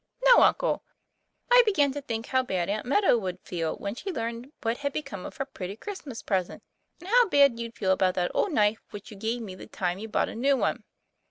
[0.25, 0.81] "No, uncle;
[1.51, 4.93] I began to think how bad Aunt Meadow would feel when she learned what had
[4.93, 6.63] be come of her pretty Christmas present,
[6.99, 9.99] and how bad you'd feel about that old knife which you gave me the time
[9.99, 10.85] you bought a new one."